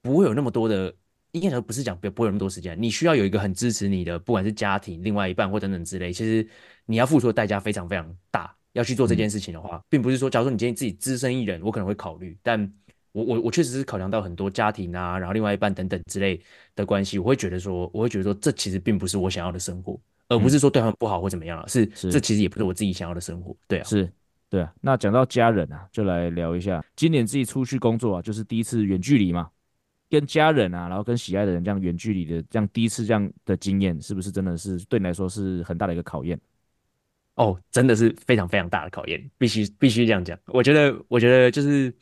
[0.00, 0.94] 不会有那么多的。
[1.32, 6.12] 应该说不是讲不不会有那么多时间，你需要有一个很支持你的，不管是家庭、另外一半或等等之类。
[6.12, 6.46] 其实
[6.84, 12.60] 你要付出的代价非常非常大，要去做这件事情的话，嗯、并不是说，假如说你今天自己只身一人，我可能会考虑，但
[13.12, 16.40] 我我我确实是考量到很多家庭啊，然后另外一半等等之类
[16.74, 24.10] 的关系，我会觉得说，我会觉得说，这其实并不是我想要的生活，而不是说对他们不好或怎么样了，是，是这其实也不是我自己想要的生活，对啊，是，
[24.48, 24.72] 对啊。
[24.80, 29.50] 那讲到家人啊，就来聊一下，今年自己出去工作啊，就是第一次远距离嘛。
[30.08, 36.38] 跟家人啊，然后跟喜爱的人这样远距离的这样第一次这样的经验，是不是真的是对你来说是很大的一个考验？
[37.34, 40.38] 哦，真的是非常非常大的考验，必须必须这样讲。
[40.46, 41.92] 我觉得，我觉得就是，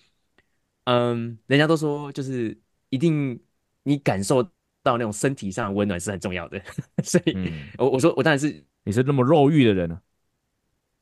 [0.85, 2.57] 嗯，人家都说就是
[2.89, 3.41] 一定
[3.85, 4.43] 你感受
[4.83, 6.61] 到那种身体上的温暖是很重要的，
[7.05, 10.01] 所以，嗯、我我说我当然是你是那么肉欲的人呢？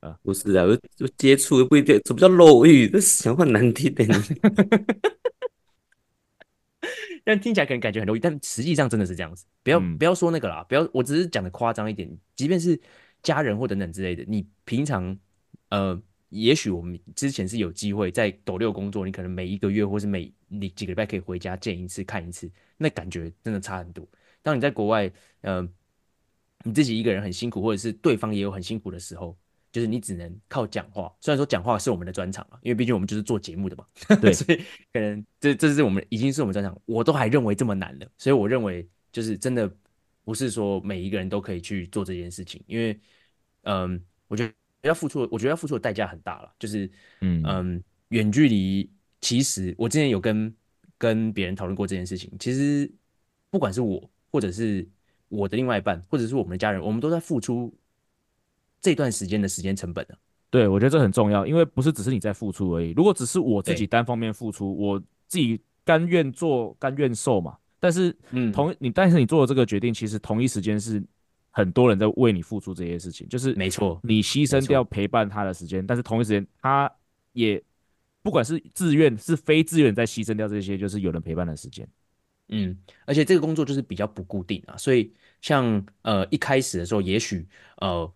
[0.01, 2.89] 啊，不是啊，我就接触不一定，什么叫肉欲？
[2.89, 4.09] 这什么难听点。
[7.25, 9.45] 但听起来可能感觉很容易，但实际上真的是这样子。
[9.63, 12.09] 不要、嗯、不要说那个啦，不要，我只是讲的夸张一点。
[12.37, 12.81] 即便是
[13.23, 15.17] 家人或等等之类的，你平常
[15.71, 24.07] 呃，也许我们之前是有机会在斗六工作，你可能每一个月或是每你几个礼拜可以回家见一次、看一次，那感觉真的差很多。
[24.43, 25.11] 当你在国外，
[25.43, 25.69] 呃，
[26.65, 29.37] 你自己一个人很辛苦，或者是对方也有很辛苦的时候。
[29.71, 33.85] 就是你只能靠讲话，虽然说讲话是我们的专长啊，因为毕竟我们就是做节目的嘛，
[34.17, 34.59] 对， 所以
[34.91, 39.71] 可能这这是我们已经是我们专长，我都还认为这么难了，所以我认为就是真的
[40.29, 43.01] 不是说每一个人都可以去做这件事情，因为
[43.63, 46.85] 嗯，我觉得要付出，我觉得要付出的代价很大了，就是
[47.23, 50.55] 嗯嗯，远距离，其实我之前有跟
[50.99, 52.93] 跟别人讨论过这件事情，其实
[53.49, 54.87] 不管是我或者是
[55.31, 57.75] 我的另外一半，或者是我们的家人，我们都在付出。
[58.81, 60.15] 这段时间的时间成本呢？
[60.51, 62.93] 对，我觉得这很重要，因为不是只是你在付出而已。
[62.93, 67.59] 如果只是我自己单方面付出，我自己甘愿做甘愿受嘛。
[67.81, 71.03] 但是，嗯，同你，但是你做的这个决定，其实同一时间是
[71.51, 76.91] 很多人在为你付出这些事情，就是没错，你牺牲掉陪伴他的时间，但是同一时间他
[77.33, 77.63] 也
[78.23, 81.89] 不管是自愿是非自愿在牺牲掉这些，就是有人陪伴的时间。
[82.49, 85.13] 嗯，而且这个工作就是比较不固定啊，所以
[85.43, 88.11] 像呃一开始的时候，也许呃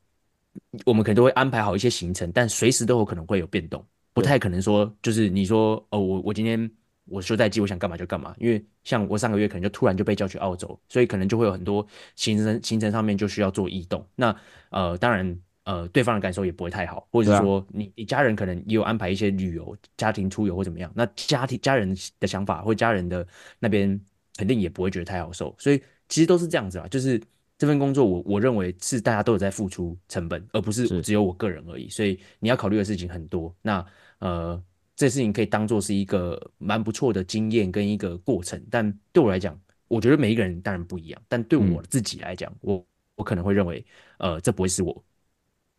[0.85, 6.71] 我们可能都会安排好一些行程，但随时都有可能会有变动，不太可能说就是你说哦我我今天
[7.05, 11.87] 我休赛季我想干嘛就干嘛，因为像我上个月可能就突然就被叫去澳洲，所以可能就会有很多
[12.17, 14.07] 行程行程上面就需要做异动。
[14.15, 14.35] 那
[14.71, 23.27] 呃当然呃对方的感受也不会太好，或者是说你你家人可能也有安排一些旅游、家庭出游或怎么样，那家庭家人的想法或家人的
[23.59, 24.01] 那边。
[24.39, 26.89] 肯定也不会觉得太好受，所以其实都是这样子啊。
[26.89, 27.21] 就是
[27.59, 31.87] 这份工作我，我我认为是大家都有在付出成本，而不是只有我个人而已。
[31.91, 33.55] 所以你要考虑的事情很多。
[33.61, 33.85] 那
[34.21, 34.61] 呃，
[34.95, 38.63] 这事情可以当做是一个蛮不错的经验跟一个过程。
[38.71, 41.23] 但对我来讲，我觉得每一个人当然不一样。
[41.29, 43.85] 但对我自己来讲，嗯、我我可能会认为，
[44.19, 45.05] 呃，这不会是我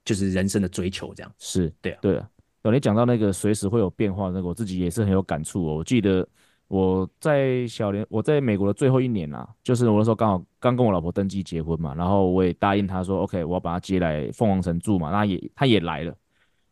[0.06, 1.14] 就是人生的追求。
[1.14, 2.30] 这样是对啊，对啊。
[2.64, 5.76] 有你讲到那个随时会有变化，那个我自己也是很有感触哦。
[5.76, 6.28] 我记得。
[6.70, 16.16] 我在小联，我在美国的最后一年啊，就是我那时候刚好刚跟我老婆登记结婚嘛，然后我也答应她说，OK，我要把她接来凤凰城住嘛，那也她也来了。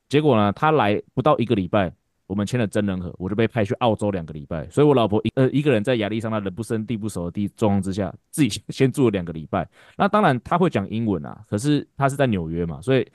[0.10, 1.94] 结果呢，她来不到一个礼拜，
[2.32, 4.70] 我们签了真人合，我就被派去澳洲两个礼拜。
[4.70, 9.68] 所以我老婆一呃一个人在亚利桑那人不生地不熟的地状况之下，自己先，先住了两个礼拜。
[9.98, 13.06] 那当然她会讲英文啊，可是她是在纽约嘛，所以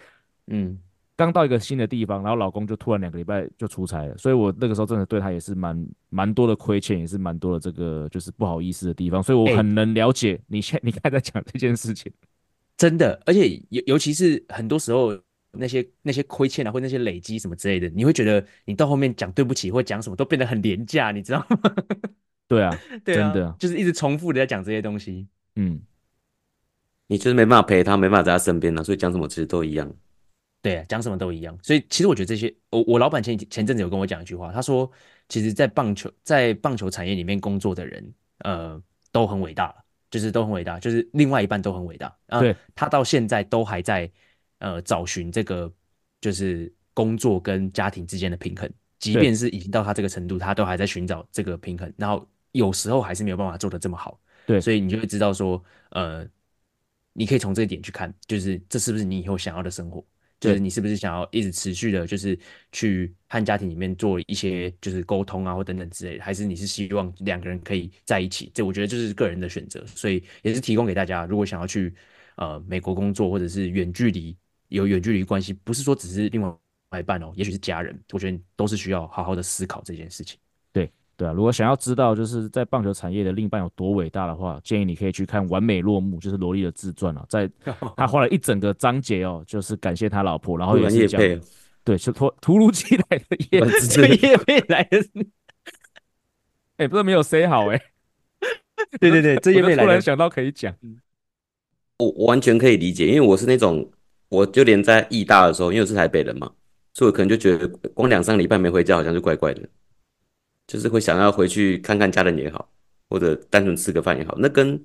[0.49, 0.79] 嗯。
[1.19, 12.13] 刚到一个新的地方，然后老公就突然两个礼拜就出差了，所以我那个时候真的对她也是蛮蛮多的亏欠，也是蛮多的这个就是不好意思的地方，所以我很能了解你现你刚才在讲这件事情，
[12.77, 15.19] 真的，而且尤尤其是很多时候
[15.59, 21.75] 那些那些亏欠啊，或那些累积什么之类的，你会觉得你到后面讲对不起或讲什么都变得很廉价，你知道吗？
[22.49, 25.81] 对啊，对啊，真的就是一直重复的在讲这些东西，嗯，
[27.07, 29.93] 你就是没办法陪他，没办法在他身边了，所以讲什么其实都一样。
[30.63, 34.91] 对啊，讲什么都一样，所以其实我觉得这些，我我老板前前阵子有跟我讲一句话，他说，
[35.29, 39.73] 其实，在棒球在棒球产业里面工作的人，呃，都很伟大，
[40.11, 42.13] 就是都很伟大，就是另外一半都很伟大。
[42.27, 44.11] 呃、对，他到现在都还在
[44.59, 45.73] 呃找寻这个，
[46.21, 54.21] 就是工作跟家庭之间的平衡，即便是已经到他这个程度，他都还在寻找这个平衡，然后有时候还是没有办法做得这么好。
[54.47, 56.27] 对，所以你就会知道说，呃，
[57.13, 60.05] 你可以从这一点去看，就是这是不是你以后想要的生活。
[60.39, 62.39] 就是你是不是想要一直持续的，就是
[62.71, 68.53] 去和家庭里面做一些就是沟通啊，或等等之类的，还是你是希望两个人可以在一起？
[68.53, 71.95] 这我觉得就是个人的选择，所以也是提供给大家，如果想要去
[72.37, 74.37] 呃美国工作，或者是远距离
[74.69, 76.51] 有远距离关系，不是说只是另外
[76.99, 80.39] 一半哦，也许是家人，我觉得都是需要好好的思考这件事情。
[80.73, 87.51] 对对啊，如果想要知道就是在棒球产业的另一半有多伟大的话，建议你可以去看《完美落幕》，就是罗莉的自传啊，在
[87.97, 91.21] 他花了一整个章节哦，就是感谢他老婆，然后也是讲，
[91.83, 94.99] 对，是突突如其来的夜，这业配来的，
[96.77, 97.83] 哎、欸，不是没有 say 好哎、欸，
[99.01, 100.75] 对对对，这 业配来的，突然想到可以讲，
[101.99, 103.91] 我我完全可以理解，因为我是那种，
[104.29, 106.51] 我就连在义大的时候，因为我是台北人嘛，
[106.95, 109.63] 所以我可能就觉得光两三个礼拜没回家，好像就怪怪的。
[110.67, 112.69] 就是会想要回去看看家人也好，
[113.09, 114.81] 或者单纯吃个饭也好，那跟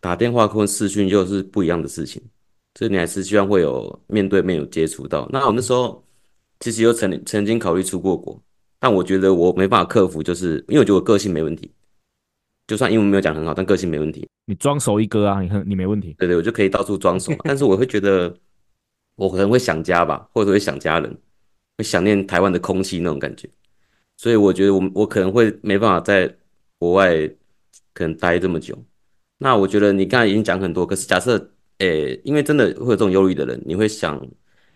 [0.00, 2.22] 打电话或视讯又是不一样的事情。
[2.78, 5.28] 所以你还是希望会有面对面有接触到。
[5.32, 6.02] 那我那时候
[6.60, 8.40] 其实有曾曾经考虑出过国，
[8.78, 11.70] 但我觉得我没办法克服，就是因为我觉得我个性没问题，
[12.68, 14.26] 就算英文没有讲很好，但个性没问题。
[14.46, 16.14] 你装熟一哥啊，你很你没问题。
[16.16, 17.32] 对对，我就可以到处装熟。
[17.42, 18.32] 但是我会觉得
[19.20, 21.14] 我可能会想家吧，或者会想家人，
[21.76, 23.46] 会想念台湾的空气那种感觉。
[24.16, 26.34] 所以我觉得我我可能会没办法在
[26.78, 27.28] 国外
[27.92, 28.76] 可能待这么久。
[29.36, 34.26] 那我觉得你刚才已经讲很多，可是假设诶、因为真的会有这种忧虑的人，你会想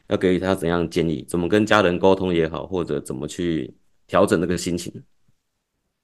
[0.09, 1.25] 要给予他怎样建议？
[1.27, 3.75] 怎么跟家人沟通也好，或者怎么去
[4.07, 4.93] 调整那个心情？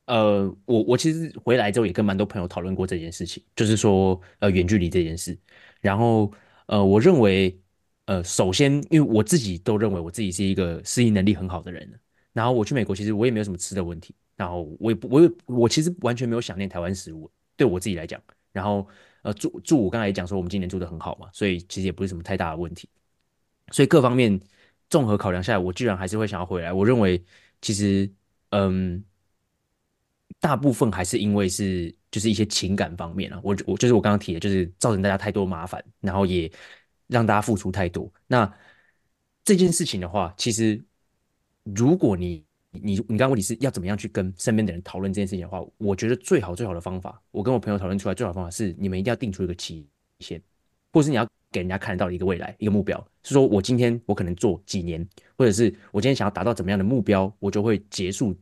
[0.06, 5.36] 呃，我我其实回来之后也跟蛮多朋友讨论过这件事情，就是说呃远距离这件事。
[5.82, 6.32] 然后
[6.66, 7.59] 呃，我认为
[8.10, 11.88] 呃，首先因为我自己都认为我自己是一个适应能力很好的人。
[12.32, 14.12] 然后我去美国，其实我也没有什么吃的问题。
[14.34, 18.20] 然后我也不，我也我其实完全没有想念台湾食物，对我自己来讲。
[18.50, 18.84] 然后
[19.22, 22.88] 呃住住，我刚才也讲说，我们今年住得很好嘛，所以其实也不是什么太大的问题。
[23.70, 24.40] 所以各方面
[24.88, 26.72] 综合考量下来，我居然还是会想要回来。
[26.72, 27.22] 我认为
[27.62, 28.10] 其实
[28.48, 29.04] 嗯，
[30.40, 33.40] 大部分还是因为是就是一些情感方面啊。
[33.44, 36.50] 我我就是我刚刚提的，就是造成大家太多麻烦，然后也
[37.10, 38.10] 让大家付出太多。
[38.26, 38.50] 那
[39.44, 40.82] 这件事情的话，其实。
[41.74, 49.86] 如果你你你刚刚问题是要怎么样去跟身边的人讨论这件事情的话，我觉得最好最好的方法，我跟我朋友讨论出来最好方法是，你们一定要定出一个期
[50.20, 50.40] 限，
[50.90, 52.98] 或是你要给人家看得到一个未来，一个目标。
[53.22, 58.34] 是说我今天我可能做几年，或者是我今天想要达到怎么样的目标，我就会结束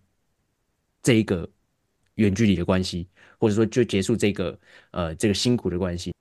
[1.03, 1.47] 这一个
[2.15, 4.59] 远距离的关系，或者说就结束这个
[4.93, 6.15] 呃这个辛苦的关系，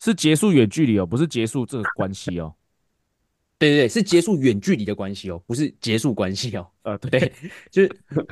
[0.00, 2.54] 是结束远距离哦，不是结束这个关系哦。
[3.58, 6.66] 对对对，是结束远距离的关系哦，不是结束关系哦。
[6.82, 7.30] 呃，对，
[7.70, 7.88] 就是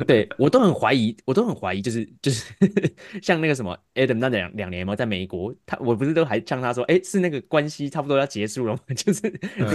[0.07, 2.51] 对我都很怀疑，我都很怀疑，就是就是
[3.21, 8.81] 像那个什么 Adam 那两两年嘛，在美国，他我不是都还呛他说，哎，是那个关系差不多要结束了吗？
[8.97, 9.31] 就是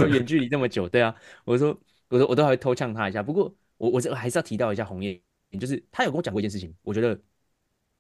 [0.09, 1.79] 远距离这么久，对啊，我说
[2.09, 3.21] 我说我都还会偷呛他一下。
[3.21, 5.21] 不过我我这还是要提到一下红叶，
[5.59, 7.21] 就是他有跟我讲过一件事情，我觉得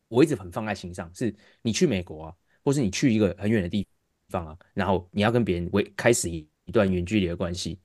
[0.07, 3.85] 我一直很放在心上，是你去美国啊，或是你去一个很远的地
[4.29, 6.47] 方啊，然后你要跟别人为开始一。
[6.65, 7.77] 一段远距离的关系，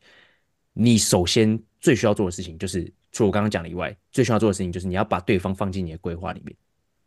[0.72, 6.56] 你首先最需要做的事情，就是除了我刚刚讲的以外，最需要做的事情就是你要把对方放进你的规划里面，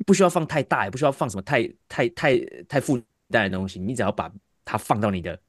[0.06, 4.30] 不需要放太大，也不需要放什么太太太太负担的东西，你只要把
[4.66, 5.40] 它放到你的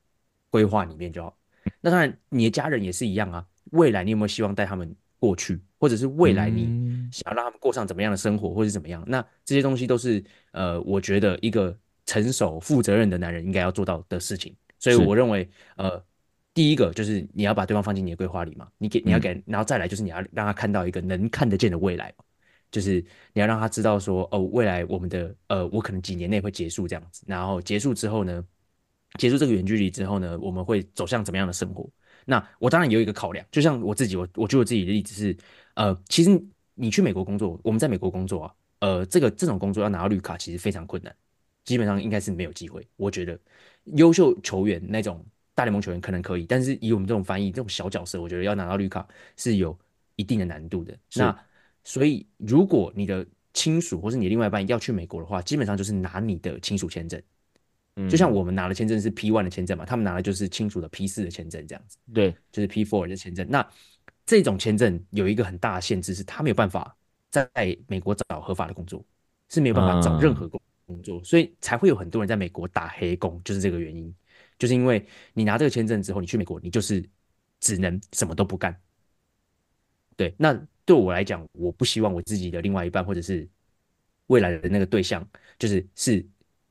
[0.49, 1.37] 规划里面就好。
[1.81, 3.45] 那当然，你的家人也是一样啊。
[3.73, 6.67] 未来你有没有希望带他们过去，或者是未来你
[7.11, 9.03] 想要让他们过上怎么样的生活，或者是怎么样？
[9.09, 14.55] 那这些东西都是呃，我觉得一个成熟、负责任的男人应该要做到的事情。
[14.79, 16.03] 所以我认为，呃。
[16.55, 22.13] 第一个就是你要把对方放进你的规划里嘛，你给你要给，然后再来就是你要让他看到一个能看得见的未来，
[22.71, 28.45] 就是你要让他知道说，哦，未来我们的呃，我可能几年内会结束这样子，然后结束之后呢，
[29.19, 31.89] 结束这个远距离之后呢，我们会走向怎么样的生活？
[32.27, 35.35] 那我当然也有一个考量，就像我自己，我我举我自己的例子是，
[35.77, 36.39] 呃，其实
[36.75, 41.17] 你去美国工作，我们在美国工作啊，呃，这个这种工作要拿到绿卡其实非常困难，
[41.65, 42.87] 基本上应该是没有机会。
[42.97, 43.39] 我觉得
[43.97, 45.25] 优秀球员那种。
[45.55, 49.79] 大联盟球员可能可以，但是以我们这种翻译这种小角色，我觉得要拿到绿卡是有
[50.17, 50.97] 一定的难度的。
[51.15, 51.39] 那
[51.85, 57.23] 所以，如果你的亲属或是你另外一半要去美国的话，基本上就是拿你的亲属签证。
[57.97, 61.99] 嗯，就像我们拿的签证是 P one 的签证嘛，他们拿的就是亲属的 P 四的签证这样子。
[62.15, 63.47] 对，就是 P four 的签证。
[63.47, 63.65] 那
[64.25, 66.97] 这种签证有一个很大的限制，是他没有办法
[67.31, 67.47] 在
[67.87, 69.05] 美国找合法的工作，
[69.51, 70.59] 是没有办法找任何工
[70.93, 74.15] 工作，嗯，所以才会有很多人在美国打黑工，就是这个原因。
[74.59, 77.05] 就是因为你拿这个签证之后，你去美国，你就是
[77.59, 78.79] 只能什么都不干。
[80.17, 83.49] 对，那对我来讲，我不希望我自己的另外一半或者是
[84.29, 85.27] 未来的那个对象，
[85.59, 86.25] 就是是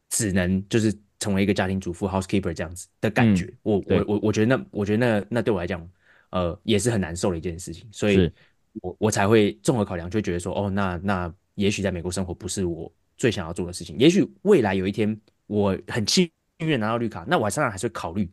[0.09, 3.45] 只能就是成为一个家庭主妇 housekeeper 这样子的感觉。
[3.45, 5.85] 嗯、我我我我觉得那我觉得那那对我来讲，
[6.29, 7.89] 呃，也是很难受的一件事情。
[7.91, 8.31] 所以
[8.81, 12.89] 我我才会综合考量，就会觉得说，哦，那那也许在美国生活不是我
[13.21, 13.95] 最想要做的事情。
[13.99, 16.31] 也许未来有一天，我很气。
[16.57, 18.31] 因为拿到绿卡，那我当然还是会考虑，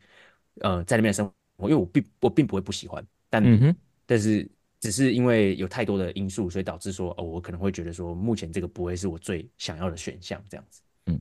[0.61, 1.25] 呃，在那边的生
[1.57, 3.75] 活，因为我并我并不会不喜欢，但、嗯、
[4.05, 4.47] 但是
[4.81, 10.83] 只是因为有太多的因素，所以导致说，哦，我可能会觉得说，目前这个不会是我最想要的选项，这样子。
[11.07, 11.19] 嗯，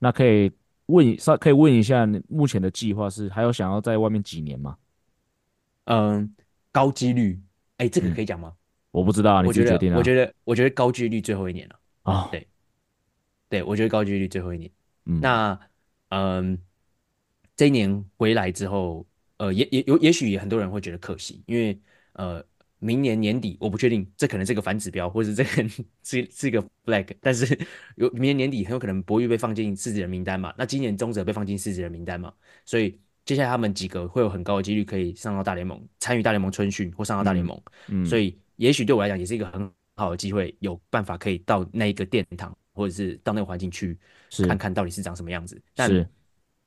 [0.00, 0.50] 那可以
[0.86, 4.76] 问一下，可以问一下，目前的计划是还有想要在外面几年吗？
[5.84, 6.34] 嗯，
[6.72, 7.40] 高几率，
[7.76, 8.52] 哎，这个可以讲吗？
[8.52, 8.58] 嗯、
[8.90, 9.96] 我不知道，你自己决定啊。
[9.96, 12.28] 我觉得，我觉得高几率最后一年了啊、哦。
[12.32, 12.48] 对，
[13.52, 14.70] 对，我觉得高几率最后一年。
[15.04, 15.60] 嗯，那。
[16.14, 16.58] 嗯，
[17.56, 19.06] 这一年回来之后，
[19.38, 21.80] 呃，也也有，也许也很多人会觉得可惜，因为
[22.12, 22.44] 呃，
[22.80, 25.50] 明年年底我不确定，这可能是个反指标，或者这个
[26.04, 27.58] 是是一个 flag，但是
[27.96, 32.30] 有明年年底很有可能博玉被放进四子人名单嘛，那今年中泽被放进四子人名单嘛，
[32.66, 37.56] 所以接下来他们几个会有很高的几率可以上到大联盟，参与大联盟春训或上到大联盟，
[37.88, 42.54] 嗯，嗯，所以也许对我来讲也是一个很好的机会，有办法可以到那一个殿堂。
[42.72, 43.98] 或者是到那个环境去
[44.46, 46.08] 看看到底是长什么样子，但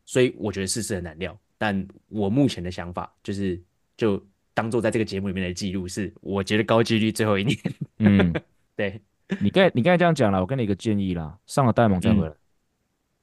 [0.05, 1.37] 所以我觉得世事很难料。
[1.57, 3.59] 但我目前的想法就是，
[3.95, 4.21] 就
[4.53, 7.57] 当做在这个节目里面的记录，是我觉得高几率最后一年。
[7.99, 8.33] 嗯，
[8.75, 9.01] 对，
[9.39, 12.35] 你刚你刚才这样讲了，我给你一个建议啦，上了大联盟再回来，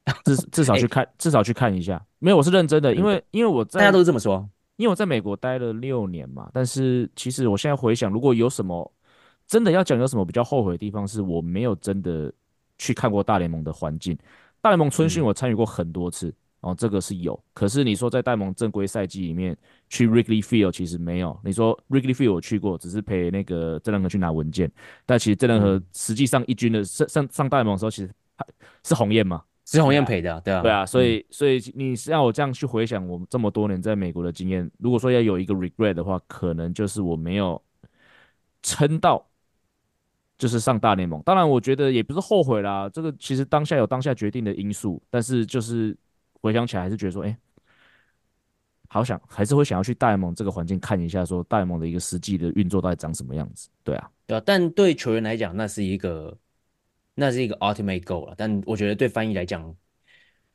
[0.04, 2.02] 嗯、至 至少去看、欸，至少去看一下。
[2.18, 6.50] 没有，我是认真的，因为因为我在大家都是这么说，因为我在美国待了六年嘛。
[6.54, 8.90] 但是其实我现在回想，如果有什么
[9.46, 12.32] 真的要讲，有什么比较后悔的地方，是我没有真的。
[12.78, 14.16] 去看过大联盟的环境，
[14.60, 17.38] 大联盟春训我参与过很多次，嗯，哦，这个是有。
[17.52, 19.56] 可是你说在大联盟正规赛季里面
[19.88, 21.38] 去 Wrigley Field 其实没有。
[21.44, 24.70] 你说 Wrigley Field 我去过，只是陪那个郑仁和去拿文件。
[25.04, 28.10] 但其实郑仁和实际上一军的上上上大联盟的时候，其实
[28.84, 30.86] 是鸿雁嘛，是鸿雁陪的，对啊，对啊。
[30.86, 37.60] 所以、嗯、所以你是让我这样去回想我们这么多年在美国的经验，如果说要有一个 regret 的话，可能就是我没有
[38.62, 39.26] 撑到。
[40.42, 42.90] 就是上大联盟，当然我觉得也不是后悔啦。
[42.92, 45.96] 这个其实当下有当下决定的因素，但是就是
[46.40, 47.38] 回想起来还是觉得说，哎，
[48.88, 53.68] 好想还是会想要去大联盟这个环境看一下，说大联盟的一个实际的运作到底长什么样子。
[53.84, 54.42] 对啊，对啊。
[54.44, 56.36] 但对球员来讲，那是一个
[57.14, 58.34] 那是一个 ultimate goal 了。
[58.36, 59.72] 但我觉得对翻译来讲，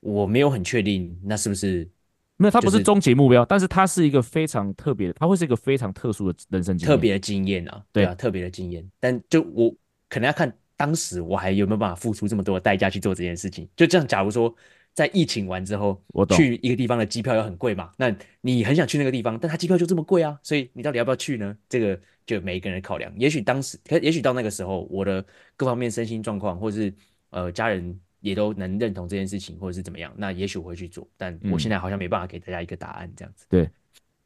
[0.01, 1.89] 我没有很确定那是不是
[2.37, 8.87] 没有，它不是是终极目标，但是它是一个非常特别的，它会是一个非常特殊的人生经验，特别的经验啊，对对啊，特别的经验。
[8.99, 9.73] 但就我
[10.09, 13.67] 可能要看当时我还有没有办法付出这么多的代价去做这件事情。
[13.75, 14.53] 就这样，假如说
[14.93, 21.57] 在疫情完之后，我懂去一个地方的机票又很贵嘛，那你很想去那个地方，但它机票就这么贵啊，所以你到底要不要去呢？
[21.67, 23.11] 这个就每一个人的考量。
[23.17, 25.25] 也许当时，可也许到那个时候，我的
[25.55, 26.93] 各方面身心状况，或是
[27.31, 31.07] 呃家人也都能认同这件事情，或者是怎么样，那也许我会去做。
[31.15, 33.45] 但我现在好像没办法给大家一个答案，这样子。
[33.49, 33.69] 对，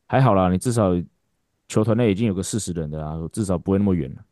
[0.07, 0.91] 还好啦，你至少
[1.67, 4.25] 球团内已经有个四十人的啦，至少不会那么远了。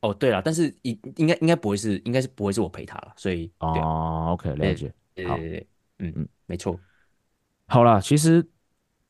[0.00, 4.88] 哦，对了，但是应应该应该不会是，应该是不会是我陪他了，所以对哦，OK，了解。
[5.26, 5.66] 好对对对，
[5.98, 6.78] 嗯嗯嗯，没错。
[7.66, 8.46] 好啦，其实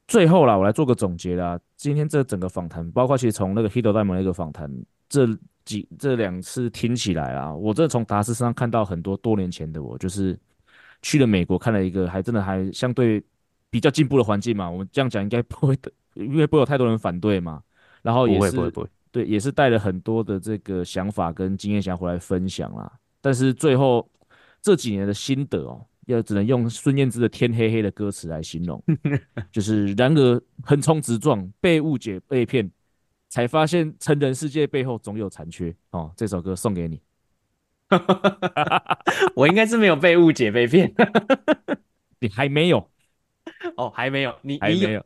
[0.07, 1.61] 最后啦，我来做个总结啦。
[1.77, 4.71] 今天这整个访谈，包括其实从那个 Hito 戴蒙那个访谈，
[5.09, 5.27] 这
[5.65, 10.39] 几这两次听起来啊，我真的从达斯身上看到很多多年前的我，就是
[11.03, 13.23] 去了美国，看了一个还真的还相对
[13.71, 14.71] 比较进步的环境嘛。
[14.71, 17.63] 我们这样讲应该不会的，因为不会有太多人反对嘛。
[18.01, 22.91] 然后也是不会对，也是带了很多的这个想法跟经验想回来分享啦。
[23.21, 24.09] 但是最后
[24.63, 28.83] 这几年的心得哦，要只能用孙燕姿的《天黑黑》的歌词来形容，
[29.51, 32.71] 就是然而横冲直撞，被误解被骗，
[33.29, 36.13] 才发现成人世界背后总有残缺哦。
[36.17, 37.01] 这首歌送给你，
[39.35, 40.93] 我应该是没有被误解被骗，
[42.21, 42.91] 你还没有，
[43.77, 45.05] 哦，还没有，你你还没有，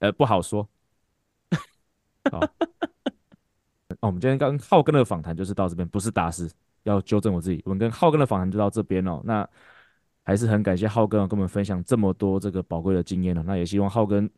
[0.00, 0.68] 呃，不好说。
[2.30, 2.48] 好，哦，
[4.00, 6.50] 我们今天跟浩根的访谈就是到这边，不是大师，
[6.82, 7.62] 要纠正我自己。
[7.64, 9.20] 我们跟浩根的访谈就到这边哦。
[9.24, 9.48] 那
[10.22, 13.42] 还是很感谢浩根跟我们分享这么多这个宝贵的经验哦。
[13.46, 14.30] 那也希望浩根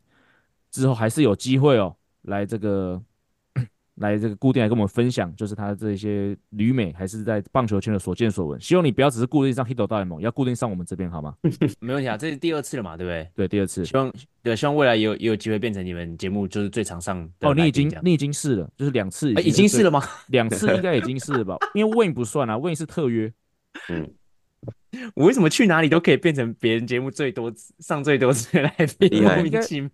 [0.71, 3.01] 之后还是有机会哦，来这个
[3.95, 8.59] 来这个固定来跟我们分享，就是他这些旅美还是在棒球圈的所见所闻。
[8.59, 11.35] 希望你不要只是固定上 Hito 大联盟，要固定上我们这边好吗？
[11.79, 13.29] 没问题啊，这是第二次了嘛，对不对？
[13.35, 13.85] 对，第二次。
[13.85, 20.03] 希望对，希望未来也有也有机会变成你们节目就是最常上的哦，你已经你已经试了，就是两次已哎经是最已经是了吗？
[20.27, 21.57] 两次应该已经是了吧？
[21.75, 23.31] 因为 Win 不算啊，Win 是特约。
[23.89, 24.09] 嗯，
[25.15, 29.23] 我为什么去哪里都可以变成别人节目最多上最多次来宾？
[29.23, 29.89] 莫名其妙。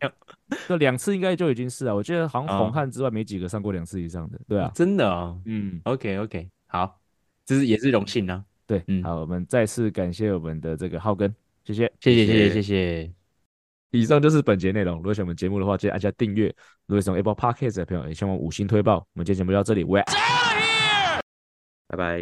[0.68, 4.40] 这两次应该就已经是了、啊，我觉得好像红汉之外没几个上过两次以上的。
[4.48, 5.40] 对啊，真的哦。
[5.46, 7.00] 嗯，OK OK，好，
[7.46, 13.12] 这是也是荣幸呢、对，嗯，好，我们再次感谢我们的这个浩根，谢谢，谢谢，谢谢，谢谢。
[13.92, 14.98] 以上就是本节内容。
[14.98, 16.54] 如果喜欢我们节目的话，记得按下订阅。
[16.86, 18.98] 如果是用 Apple Podcast 的朋友，也希望五星推爆。
[18.98, 20.06] 我们今天节目就到这里 we are
[21.88, 22.18] 拜拜。